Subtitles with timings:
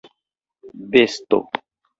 [0.91, 1.39] besto